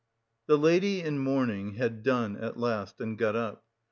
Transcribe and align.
The 0.47 0.57
lady 0.57 1.01
in 1.01 1.19
mourning 1.19 1.73
had 1.75 2.01
done 2.01 2.35
at 2.35 2.57
last, 2.57 2.99
and 2.99 3.15
got 3.19 3.35
up. 3.35 3.63